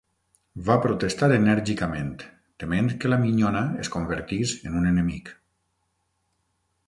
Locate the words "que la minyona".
3.03-3.61